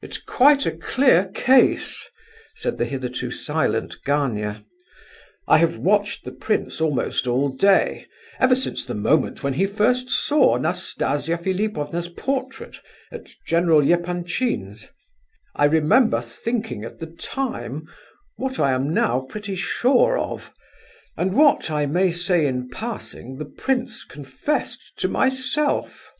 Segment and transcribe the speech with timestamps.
[0.00, 2.08] "It's quite a clear case,"
[2.56, 4.64] said the hitherto silent Gania.
[5.46, 8.06] "I have watched the prince almost all day,
[8.40, 12.78] ever since the moment when he first saw Nastasia Philipovna's portrait,
[13.12, 14.88] at General Epanchin's.
[15.54, 17.86] I remember thinking at the time
[18.36, 20.50] what I am now pretty sure of;
[21.14, 26.10] and what, I may say in passing, the prince confessed to myself."